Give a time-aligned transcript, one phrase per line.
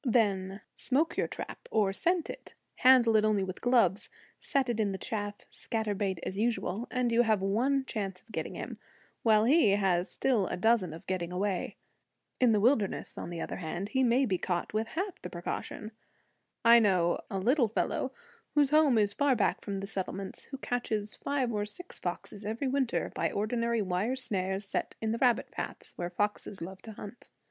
[0.03, 4.93] Then smoke your trap, or scent it; handle it only with gloves; set it in
[4.93, 8.79] the chaff; scatter bait as usual; and you have one chance of getting him,
[9.21, 11.75] while he has still a dozen of getting away.
[12.39, 15.91] In the wilderness, on the other hand, he may be caught with half the precaution.
[16.65, 18.11] I know a little fellow,
[18.55, 22.67] whose home is far back from the settlements, who catches five or six foxes every
[22.67, 27.29] winter by ordinary wire snares set in the rabbit paths, where foxes love to hunt.